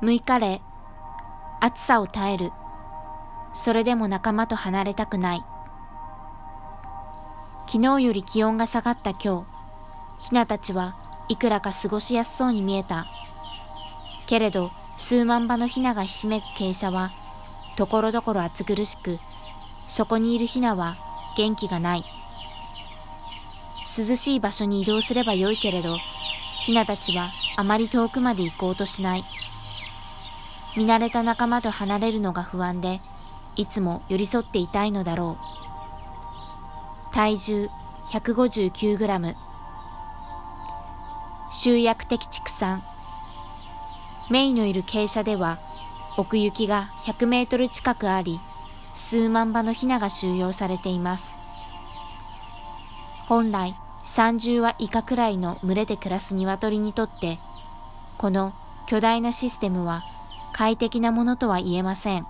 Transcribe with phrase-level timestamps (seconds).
[0.00, 0.62] 6日例、
[1.60, 2.52] 暑さを耐える。
[3.52, 5.44] それでも仲間と離れたくない。
[7.66, 9.44] 昨日より気温が下がった今
[10.20, 10.94] 日、ヒナたちは
[11.28, 13.06] いくらか過ごしやすそうに見えた。
[14.28, 17.10] けれど、数万羽のヒナがひしめく傾斜は、
[17.76, 19.18] ところどころ暑苦しく、
[19.88, 20.96] そこにいるヒナは
[21.36, 22.04] 元気がない。
[23.98, 25.98] 涼しい場所に移動すればよいけれど、
[26.60, 29.24] ヒナたちはあまり遠くまで行こうとしない。
[30.76, 33.00] 見慣れた仲間と離れるのが不安で、
[33.56, 35.36] いつも寄り添っていたいのだろ
[37.10, 37.14] う。
[37.14, 37.68] 体重
[38.10, 39.34] 159g。
[41.50, 42.82] 集約的畜産。
[44.30, 45.58] メイのいる傾斜では、
[46.16, 48.38] 奥行きが100メートル近くあり、
[48.94, 51.36] 数万羽のヒナが収容されています。
[53.26, 57.38] 本来、30羽以下くらいの群れで暮らす鶏にとって、
[58.16, 58.52] この
[58.86, 60.02] 巨大なシステムは
[60.52, 62.26] 快適なものとは言えません。